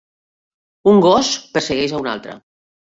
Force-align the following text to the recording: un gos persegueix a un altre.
un 0.93 1.03
gos 1.07 1.31
persegueix 1.59 1.97
a 1.97 2.03
un 2.05 2.13
altre. 2.17 2.39